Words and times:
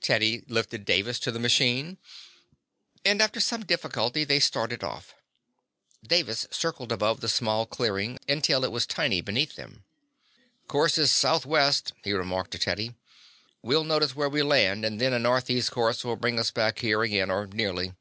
Teddy 0.00 0.44
lifted 0.46 0.84
Davis 0.84 1.26
in 1.26 1.34
the 1.34 1.40
machine, 1.40 1.98
and 3.04 3.20
after 3.20 3.40
some 3.40 3.64
difficulty 3.66 4.22
they 4.22 4.38
started 4.38 4.84
off. 4.84 5.16
Davis 6.00 6.46
circled 6.52 6.92
above 6.92 7.18
the 7.20 7.28
small 7.28 7.66
clearing 7.66 8.20
until 8.28 8.62
it 8.64 8.70
was 8.70 8.86
tiny 8.86 9.20
beneath 9.20 9.56
them. 9.56 9.82
"Course 10.68 10.96
is 10.96 11.10
southwest," 11.10 11.92
he 12.04 12.12
remarked 12.12 12.52
to 12.52 12.58
Teddy. 12.60 12.94
"We'll 13.60 13.82
notice 13.82 14.14
where 14.14 14.28
we 14.28 14.44
land 14.44 14.84
and 14.84 15.00
then 15.00 15.12
a 15.12 15.18
northeast 15.18 15.72
course 15.72 16.04
will 16.04 16.14
bring 16.14 16.38
us 16.38 16.52
back 16.52 16.78
here 16.78 17.02
again 17.02 17.28
or 17.28 17.48
nearly." 17.48 17.94